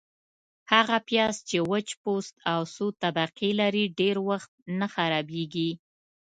-هغه 0.71 0.97
پیاز 1.07 1.35
چي 1.49 1.57
وچ 1.71 1.87
پوست 2.01 2.35
او 2.51 2.61
څو 2.75 2.85
طبقې 3.01 3.49
لري، 3.61 3.85
ډېر 3.99 4.15
وخت 4.29 4.51
نه 4.79 4.87
خرابیږي. 4.93 5.71